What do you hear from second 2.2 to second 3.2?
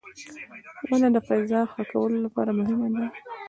لپاره مهمه ده.